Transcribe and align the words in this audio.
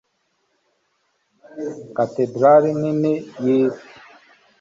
Katedrali 1.95 2.69
nini 2.81 3.13
yisi 3.43 3.85